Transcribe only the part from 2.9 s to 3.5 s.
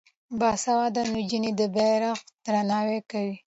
کوي.